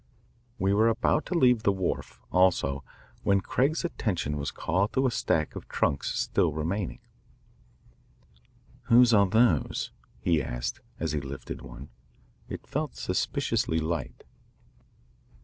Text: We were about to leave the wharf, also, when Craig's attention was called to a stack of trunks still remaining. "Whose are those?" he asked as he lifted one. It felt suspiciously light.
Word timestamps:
We 0.57 0.73
were 0.73 0.87
about 0.87 1.27
to 1.27 1.35
leave 1.37 1.61
the 1.61 1.71
wharf, 1.71 2.19
also, 2.31 2.83
when 3.21 3.39
Craig's 3.39 3.85
attention 3.85 4.35
was 4.35 4.49
called 4.49 4.93
to 4.93 5.05
a 5.05 5.11
stack 5.11 5.55
of 5.55 5.67
trunks 5.67 6.17
still 6.19 6.53
remaining. 6.53 7.01
"Whose 8.85 9.13
are 9.13 9.27
those?" 9.29 9.91
he 10.19 10.41
asked 10.41 10.79
as 10.99 11.11
he 11.11 11.21
lifted 11.21 11.61
one. 11.61 11.89
It 12.49 12.65
felt 12.65 12.95
suspiciously 12.95 13.77
light. 13.77 14.23